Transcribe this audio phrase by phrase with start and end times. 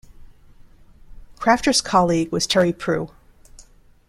[1.37, 3.11] Crafter's colleague was Terry Prue.